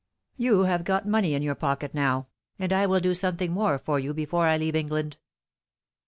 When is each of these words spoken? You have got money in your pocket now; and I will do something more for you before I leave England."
You 0.35 0.61
have 0.63 0.83
got 0.83 1.07
money 1.07 1.35
in 1.35 1.43
your 1.43 1.53
pocket 1.53 1.93
now; 1.93 2.25
and 2.57 2.73
I 2.73 2.87
will 2.87 2.99
do 2.99 3.13
something 3.13 3.51
more 3.51 3.77
for 3.77 3.99
you 3.99 4.15
before 4.15 4.47
I 4.47 4.57
leave 4.57 4.75
England." 4.75 5.17